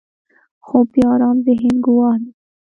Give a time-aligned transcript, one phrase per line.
[0.65, 2.31] خوب د آرام ذهن ګواه دی